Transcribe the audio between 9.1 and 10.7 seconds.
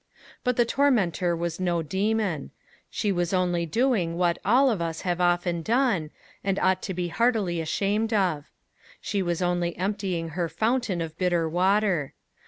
was only emptying her